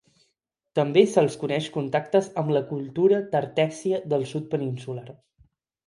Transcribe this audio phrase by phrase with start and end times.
[0.79, 5.11] També se'ls coneix contactes amb la cultura tartèssia del sud peninsular.